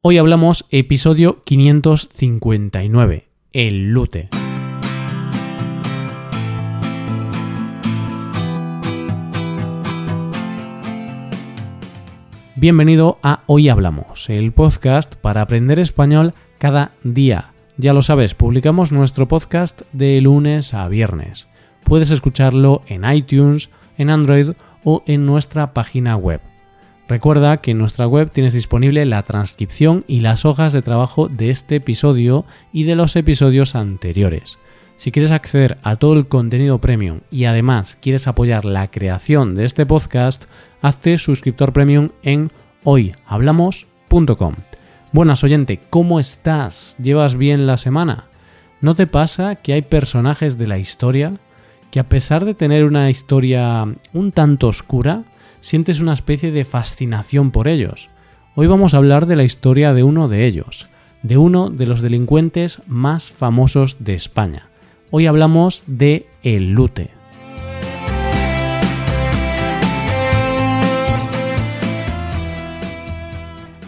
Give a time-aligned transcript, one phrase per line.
[0.00, 4.28] Hoy hablamos episodio 559, el lute.
[12.54, 17.50] Bienvenido a Hoy Hablamos, el podcast para aprender español cada día.
[17.76, 21.48] Ya lo sabes, publicamos nuestro podcast de lunes a viernes.
[21.82, 24.50] Puedes escucharlo en iTunes, en Android
[24.84, 26.40] o en nuestra página web
[27.08, 31.48] Recuerda que en nuestra web tienes disponible la transcripción y las hojas de trabajo de
[31.48, 34.58] este episodio y de los episodios anteriores.
[34.98, 39.64] Si quieres acceder a todo el contenido premium y además quieres apoyar la creación de
[39.64, 40.44] este podcast,
[40.82, 42.50] hazte suscriptor premium en
[42.84, 44.54] hoyhablamos.com.
[45.12, 46.94] Buenas oyente, ¿cómo estás?
[47.02, 48.24] ¿Llevas bien la semana?
[48.82, 51.32] ¿No te pasa que hay personajes de la historia
[51.90, 55.22] que a pesar de tener una historia un tanto oscura,
[55.60, 58.08] sientes una especie de fascinación por ellos.
[58.54, 60.88] Hoy vamos a hablar de la historia de uno de ellos,
[61.22, 64.68] de uno de los delincuentes más famosos de España.
[65.10, 67.10] Hoy hablamos de El Lute.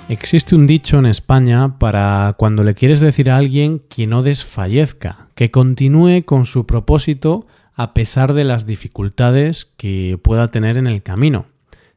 [0.08, 5.28] Existe un dicho en España para cuando le quieres decir a alguien que no desfallezca,
[5.36, 11.04] que continúe con su propósito a pesar de las dificultades que pueda tener en el
[11.04, 11.46] camino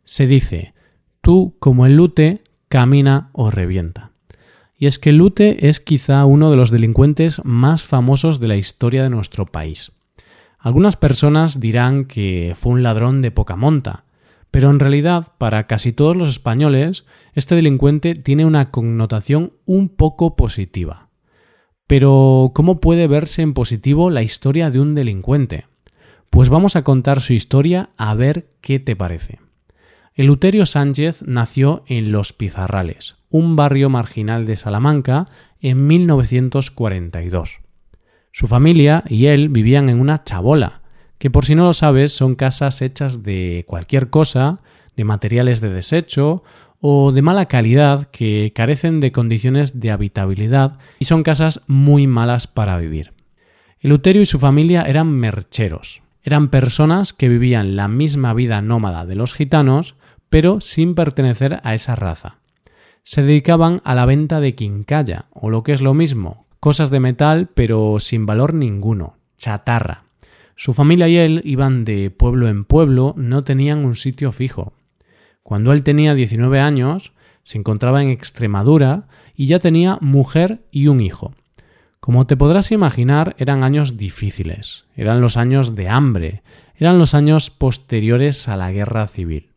[0.05, 0.73] se dice,
[1.21, 4.11] tú como el lute, camina o revienta.
[4.77, 9.03] Y es que lute es quizá uno de los delincuentes más famosos de la historia
[9.03, 9.91] de nuestro país.
[10.59, 14.05] Algunas personas dirán que fue un ladrón de poca monta,
[14.49, 20.35] pero en realidad para casi todos los españoles este delincuente tiene una connotación un poco
[20.35, 21.09] positiva.
[21.87, 25.65] Pero ¿cómo puede verse en positivo la historia de un delincuente?
[26.29, 29.39] Pues vamos a contar su historia a ver qué te parece.
[30.15, 35.25] Eluterio Sánchez nació en Los Pizarrales, un barrio marginal de Salamanca,
[35.59, 37.61] en 1942.
[38.31, 40.81] Su familia y él vivían en una chabola,
[41.17, 44.59] que por si no lo sabes son casas hechas de cualquier cosa,
[44.95, 46.43] de materiales de desecho
[46.79, 52.45] o de mala calidad que carecen de condiciones de habitabilidad y son casas muy malas
[52.45, 53.13] para vivir.
[53.79, 59.15] Eluterio y su familia eran mercheros, eran personas que vivían la misma vida nómada de
[59.15, 59.95] los gitanos,
[60.33, 62.37] pero sin pertenecer a esa raza.
[63.03, 66.99] Se dedicaban a la venta de quincalla, o lo que es lo mismo, cosas de
[66.99, 70.05] metal pero sin valor ninguno, chatarra.
[70.55, 74.73] Su familia y él iban de pueblo en pueblo, no tenían un sitio fijo.
[75.43, 77.13] Cuando él tenía 19 años,
[77.43, 79.03] se encontraba en Extremadura
[79.35, 81.35] y ya tenía mujer y un hijo.
[81.99, 86.41] Como te podrás imaginar, eran años difíciles, eran los años de hambre,
[86.75, 89.52] eran los años posteriores a la guerra civil.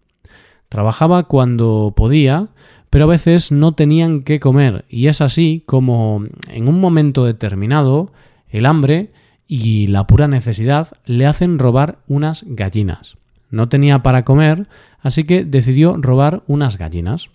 [0.68, 2.48] Trabajaba cuando podía,
[2.90, 8.12] pero a veces no tenían qué comer, y es así como en un momento determinado
[8.48, 9.10] el hambre
[9.46, 13.16] y la pura necesidad le hacen robar unas gallinas.
[13.50, 14.68] No tenía para comer,
[15.00, 17.30] así que decidió robar unas gallinas.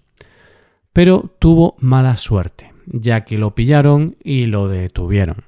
[0.94, 5.46] Pero tuvo mala suerte, ya que lo pillaron y lo detuvieron.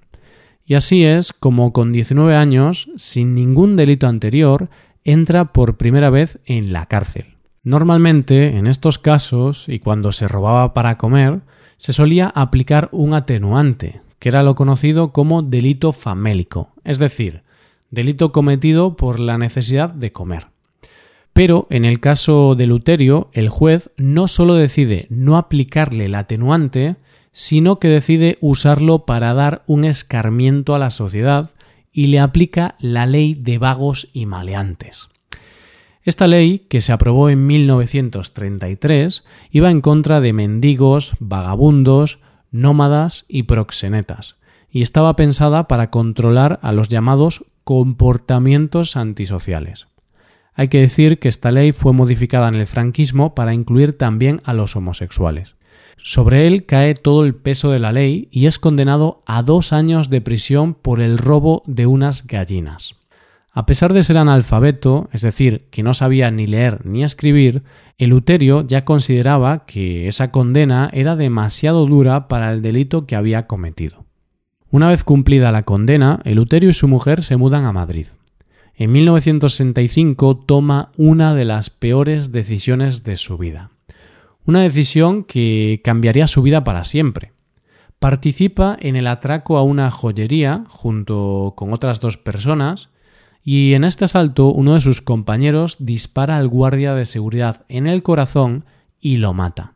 [0.66, 4.70] Y así es como con 19 años, sin ningún delito anterior,
[5.04, 7.26] entra por primera vez en la cárcel.
[7.64, 11.42] Normalmente, en estos casos, y cuando se robaba para comer,
[11.78, 17.44] se solía aplicar un atenuante, que era lo conocido como delito famélico, es decir,
[17.90, 20.48] delito cometido por la necesidad de comer.
[21.32, 26.98] Pero en el caso de Luterio, el juez no solo decide no aplicarle el atenuante,
[27.32, 31.52] sino que decide usarlo para dar un escarmiento a la sociedad
[31.92, 35.08] y le aplica la ley de vagos y maleantes.
[36.04, 42.20] Esta ley, que se aprobó en 1933, iba en contra de mendigos, vagabundos,
[42.52, 44.36] nómadas y proxenetas,
[44.70, 49.88] y estaba pensada para controlar a los llamados comportamientos antisociales.
[50.56, 54.54] Hay que decir que esta ley fue modificada en el franquismo para incluir también a
[54.54, 55.56] los homosexuales.
[55.96, 60.10] Sobre él cae todo el peso de la ley y es condenado a dos años
[60.10, 62.96] de prisión por el robo de unas gallinas.
[63.56, 67.62] A pesar de ser analfabeto, es decir, que no sabía ni leer ni escribir,
[68.00, 74.06] Eluterio ya consideraba que esa condena era demasiado dura para el delito que había cometido.
[74.72, 78.08] Una vez cumplida la condena, Eluterio y su mujer se mudan a Madrid.
[78.74, 83.70] En 1965 toma una de las peores decisiones de su vida.
[84.46, 87.34] Una decisión que cambiaría su vida para siempre.
[88.00, 92.90] Participa en el atraco a una joyería junto con otras dos personas
[93.44, 98.04] y en este asalto uno de sus compañeros dispara al guardia de seguridad en el
[98.04, 98.66] corazón
[99.00, 99.74] y lo mata.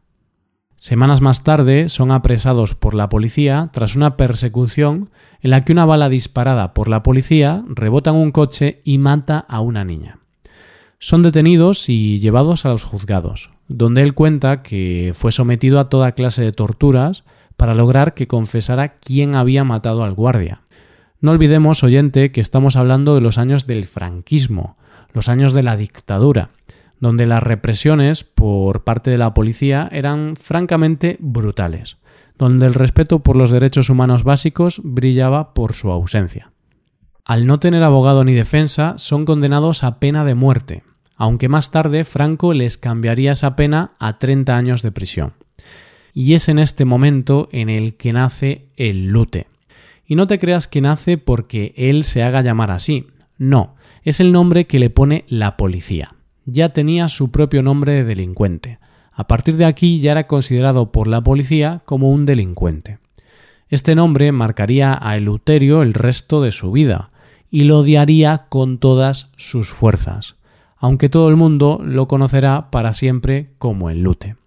[0.77, 5.09] Semanas más tarde son apresados por la policía tras una persecución
[5.41, 9.39] en la que una bala disparada por la policía rebota en un coche y mata
[9.39, 10.19] a una niña.
[10.99, 16.13] Son detenidos y llevados a los juzgados, donde él cuenta que fue sometido a toda
[16.13, 17.23] clase de torturas
[17.55, 20.61] para lograr que confesara quién había matado al guardia.
[21.19, 24.77] No olvidemos, oyente, que estamos hablando de los años del franquismo,
[25.13, 26.51] los años de la dictadura,
[26.99, 31.97] donde las represiones por parte de la policía eran francamente brutales,
[32.37, 36.51] donde el respeto por los derechos humanos básicos brillaba por su ausencia.
[37.25, 40.83] Al no tener abogado ni defensa, son condenados a pena de muerte,
[41.15, 45.33] aunque más tarde Franco les cambiaría esa pena a 30 años de prisión.
[46.13, 49.47] Y es en este momento en el que nace el Lute.
[50.07, 53.07] Y no te creas que nace porque él se haga llamar así,
[53.37, 56.17] no, es el nombre que le pone la policía
[56.47, 58.79] ya tenía su propio nombre de delincuente.
[59.11, 62.99] A partir de aquí ya era considerado por la policía como un delincuente.
[63.69, 67.11] Este nombre marcaría a Eleuterio el resto de su vida
[67.51, 70.35] y lo odiaría con todas sus fuerzas,
[70.77, 74.37] aunque todo el mundo lo conocerá para siempre como el Lute.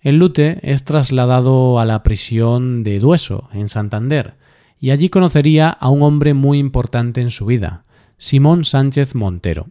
[0.00, 4.34] El Lute es trasladado a la prisión de Dueso, en Santander,
[4.80, 7.84] y allí conocería a un hombre muy importante en su vida,
[8.16, 9.68] Simón Sánchez Montero.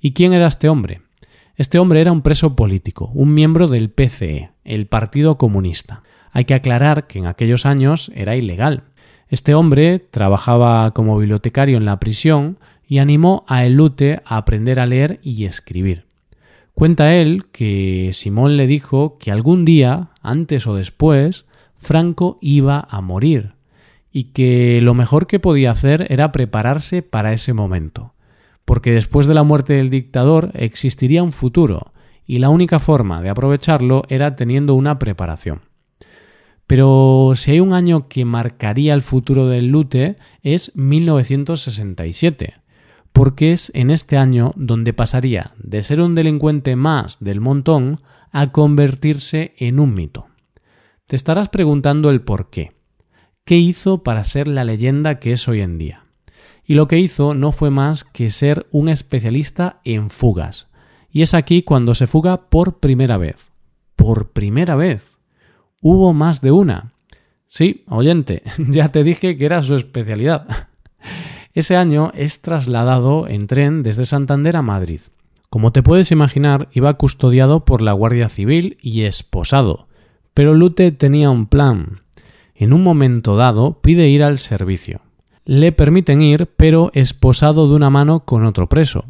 [0.00, 1.02] ¿Y quién era este hombre?
[1.56, 6.02] Este hombre era un preso político, un miembro del PCE, el Partido Comunista.
[6.32, 8.84] Hay que aclarar que en aquellos años era ilegal.
[9.28, 12.58] Este hombre trabajaba como bibliotecario en la prisión
[12.88, 16.04] y animó a Elute a aprender a leer y escribir.
[16.74, 21.44] Cuenta él que Simón le dijo que algún día, antes o después,
[21.76, 23.52] Franco iba a morir
[24.12, 28.14] y que lo mejor que podía hacer era prepararse para ese momento
[28.70, 31.92] porque después de la muerte del dictador existiría un futuro,
[32.24, 35.62] y la única forma de aprovecharlo era teniendo una preparación.
[36.68, 42.54] Pero si hay un año que marcaría el futuro del Lute es 1967,
[43.12, 47.98] porque es en este año donde pasaría de ser un delincuente más del montón
[48.30, 50.28] a convertirse en un mito.
[51.08, 52.70] Te estarás preguntando el por qué.
[53.50, 56.04] ¿Qué hizo para ser la leyenda que es hoy en día?
[56.70, 60.68] y lo que hizo no fue más que ser un especialista en fugas.
[61.10, 63.38] Y es aquí cuando se fuga por primera vez.
[63.96, 65.02] Por primera vez.
[65.82, 66.92] Hubo más de una.
[67.48, 70.68] Sí, oyente, ya te dije que era su especialidad.
[71.52, 75.00] Ese año es trasladado en tren desde Santander a Madrid.
[75.48, 79.88] Como te puedes imaginar, iba custodiado por la Guardia Civil y esposado.
[80.34, 82.02] Pero Lute tenía un plan.
[82.60, 85.00] En un momento dado pide ir al servicio
[85.50, 89.06] le permiten ir, pero esposado de una mano con otro preso.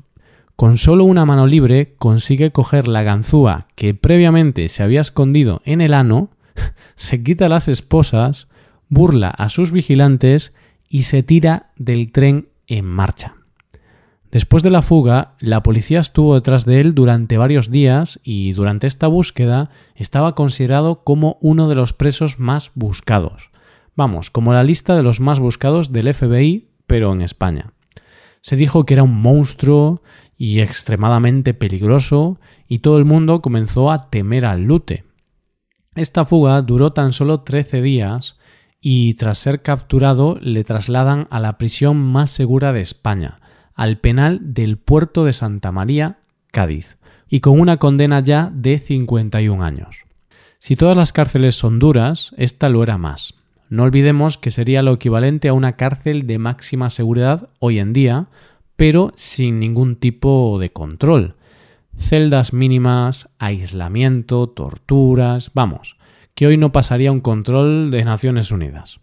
[0.56, 5.82] Con solo una mano libre consigue coger la ganzúa que previamente se había escondido en
[5.82, 6.30] el ano,
[6.94, 8.48] se quita las esposas,
[8.88, 10.54] burla a sus vigilantes
[10.88, 13.36] y se tira del tren en marcha.
[14.30, 18.86] Después de la fuga, la policía estuvo detrás de él durante varios días y durante
[18.86, 23.50] esta búsqueda estaba considerado como uno de los presos más buscados.
[23.96, 27.72] Vamos, como la lista de los más buscados del FBI, pero en España.
[28.40, 30.02] Se dijo que era un monstruo
[30.36, 32.38] y extremadamente peligroso,
[32.68, 35.04] y todo el mundo comenzó a temer al lute.
[35.96, 38.38] Esta fuga duró tan solo 13 días
[38.80, 43.40] y tras ser capturado le trasladan a la prisión más segura de España,
[43.80, 46.18] al penal del puerto de Santa María,
[46.50, 46.98] Cádiz,
[47.30, 50.04] y con una condena ya de 51 años.
[50.58, 53.36] Si todas las cárceles son duras, esta lo era más.
[53.70, 58.26] No olvidemos que sería lo equivalente a una cárcel de máxima seguridad hoy en día,
[58.76, 61.36] pero sin ningún tipo de control.
[61.96, 65.96] Celdas mínimas, aislamiento, torturas, vamos,
[66.34, 69.00] que hoy no pasaría un control de Naciones Unidas.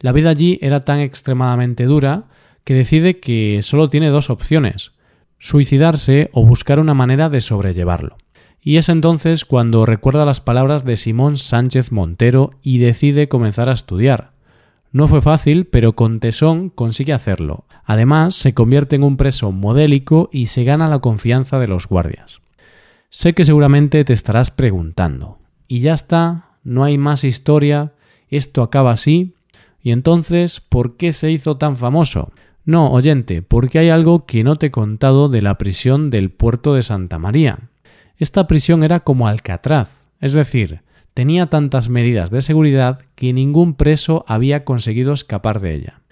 [0.00, 2.24] La vida allí era tan extremadamente dura
[2.64, 4.92] que decide que solo tiene dos opciones,
[5.38, 8.16] suicidarse o buscar una manera de sobrellevarlo.
[8.60, 13.72] Y es entonces cuando recuerda las palabras de Simón Sánchez Montero y decide comenzar a
[13.72, 14.30] estudiar.
[14.92, 17.64] No fue fácil, pero con tesón consigue hacerlo.
[17.84, 22.40] Además, se convierte en un preso modélico y se gana la confianza de los guardias.
[23.10, 26.50] Sé que seguramente te estarás preguntando, ¿y ya está?
[26.62, 27.92] ¿No hay más historia?
[28.28, 29.34] ¿Esto acaba así?
[29.82, 32.32] ¿Y entonces por qué se hizo tan famoso?
[32.64, 36.74] No, oyente, porque hay algo que no te he contado de la prisión del puerto
[36.74, 37.70] de Santa María.
[38.18, 44.24] Esta prisión era como Alcatraz, es decir, tenía tantas medidas de seguridad que ningún preso
[44.28, 46.02] había conseguido escapar de ella.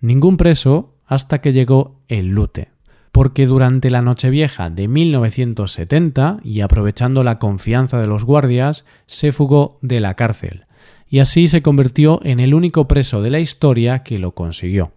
[0.00, 2.68] Ningún preso hasta que llegó el Lute.
[3.12, 9.78] porque durante la Nochevieja de 1970, y aprovechando la confianza de los guardias, se fugó
[9.82, 10.66] de la cárcel,
[11.08, 14.92] y así se convirtió en el único preso de la historia que lo consiguió.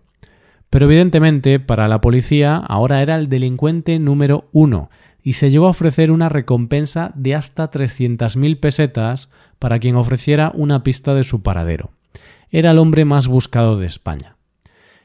[0.73, 4.89] Pero evidentemente para la policía ahora era el delincuente número uno,
[5.21, 10.81] y se llegó a ofrecer una recompensa de hasta 300.000 pesetas para quien ofreciera una
[10.81, 11.91] pista de su paradero.
[12.49, 14.35] Era el hombre más buscado de España.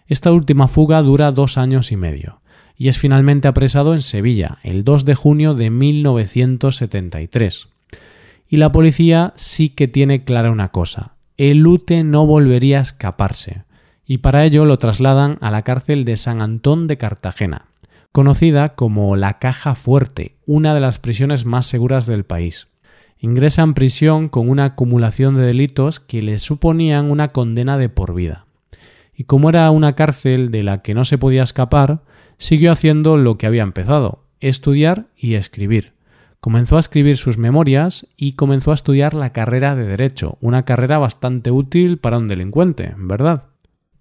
[0.06, 2.40] Esta última fuga dura dos años y medio,
[2.78, 7.68] y es finalmente apresado en Sevilla el 2 de junio de 1973.
[8.48, 13.67] Y la policía sí que tiene clara una cosa, el Lute no volvería a escaparse,
[14.10, 17.66] y para ello lo trasladan a la cárcel de San Antón de Cartagena,
[18.10, 22.68] conocida como la Caja Fuerte, una de las prisiones más seguras del país.
[23.20, 28.14] Ingresa en prisión con una acumulación de delitos que le suponían una condena de por
[28.14, 28.46] vida.
[29.14, 32.00] Y como era una cárcel de la que no se podía escapar,
[32.38, 35.92] siguió haciendo lo que había empezado, estudiar y escribir.
[36.40, 40.96] Comenzó a escribir sus memorias y comenzó a estudiar la carrera de Derecho, una carrera
[40.96, 43.42] bastante útil para un delincuente, ¿verdad?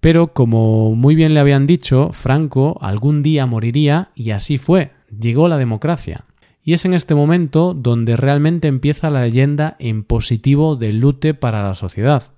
[0.08, 5.50] Pero como muy bien le habían dicho, Franco algún día moriría y así fue, llegó
[5.50, 6.24] la democracia.
[6.64, 11.62] Y es en este momento donde realmente empieza la leyenda en positivo del Lute para
[11.62, 12.32] la sociedad.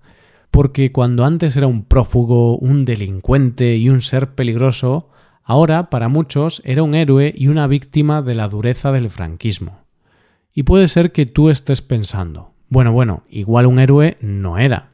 [0.49, 5.09] Porque cuando antes era un prófugo, un delincuente y un ser peligroso,
[5.43, 9.77] Ahora, para muchos, era un héroe y una víctima de la dureza del franquismo.
[10.55, 14.88] Y puede ser que tú estés pensando, bueno, bueno, igual un héroe no era.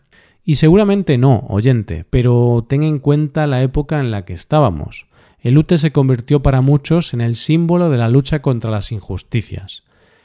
[0.46, 5.08] Y seguramente no, oyente, pero ten en cuenta la época en la que estábamos.
[5.40, 9.84] El UTE se convirtió para muchos en el símbolo de la lucha contra las injusticias.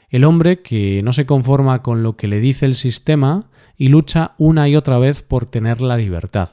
[0.09, 4.33] El hombre que no se conforma con lo que le dice el sistema y lucha
[4.37, 6.51] una y otra vez por tener la libertad.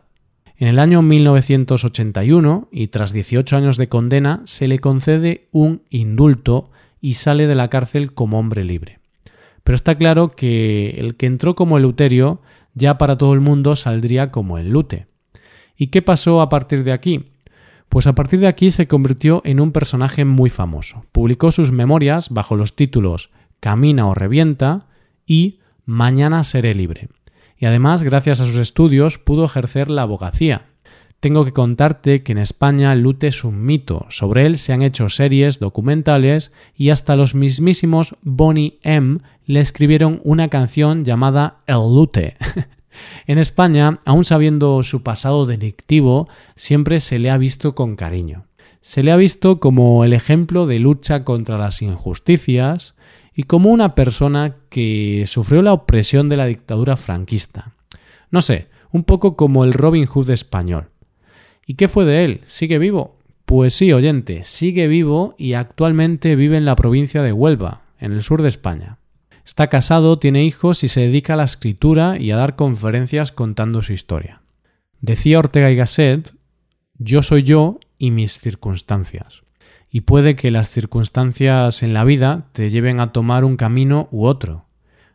[0.56, 6.70] En el año 1981, y tras 18 años de condena, se le concede un indulto
[7.00, 8.98] y sale de la cárcel como hombre libre.
[9.62, 12.40] Pero está claro que el que entró como Eleuterio
[12.74, 15.06] ya para todo el mundo saldría como el Lute.
[15.76, 17.30] ¿Y qué pasó a partir de aquí?
[17.88, 21.04] Pues a partir de aquí se convirtió en un personaje muy famoso.
[21.12, 24.86] Publicó sus memorias bajo los títulos Camina o revienta
[25.26, 27.08] y Mañana seré libre
[27.58, 30.66] y además, gracias a sus estudios, pudo ejercer la abogacía.
[31.20, 34.06] Tengo que contarte que en España Lute es un mito.
[34.08, 40.20] Sobre él se han hecho series, documentales y hasta los mismísimos Bonnie M le escribieron
[40.22, 42.36] una canción llamada El Lute.
[43.26, 48.46] en España, aun sabiendo su pasado delictivo, siempre se le ha visto con cariño.
[48.80, 52.94] Se le ha visto como el ejemplo de lucha contra las injusticias,
[53.38, 57.72] y como una persona que sufrió la opresión de la dictadura franquista.
[58.32, 60.90] No sé, un poco como el Robin Hood español.
[61.68, 62.40] ¿Y qué fue de él?
[62.44, 63.18] ¿Sigue vivo?
[63.44, 68.22] Pues sí, oyente, sigue vivo y actualmente vive en la provincia de Huelva, en el
[68.22, 68.96] sur de España.
[69.44, 73.82] Está casado, tiene hijos y se dedica a la escritura y a dar conferencias contando
[73.82, 74.40] su historia.
[75.02, 76.32] Decía Ortega y Gasset,
[76.96, 79.42] yo soy yo y mis circunstancias
[79.90, 84.24] y puede que las circunstancias en la vida te lleven a tomar un camino u
[84.24, 84.64] otro.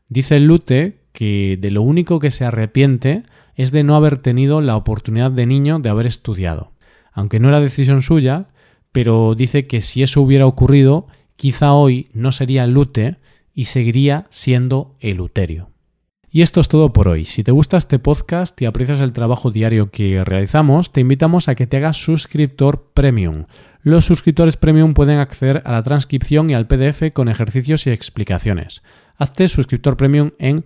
[0.07, 3.23] Dice Lute que de lo único que se arrepiente
[3.55, 6.71] es de no haber tenido la oportunidad de niño de haber estudiado.
[7.11, 8.47] Aunque no era decisión suya,
[8.91, 13.17] pero dice que si eso hubiera ocurrido, quizá hoy no sería Lute
[13.53, 15.69] y seguiría siendo Eluterio.
[16.35, 17.25] Y esto es todo por hoy.
[17.25, 21.53] Si te gusta este podcast y aprecias el trabajo diario que realizamos, te invitamos a
[21.53, 23.45] que te hagas suscriptor premium.
[23.83, 28.81] Los suscriptores premium pueden acceder a la transcripción y al PDF con ejercicios y explicaciones.
[29.15, 30.65] Hazte suscriptor premium en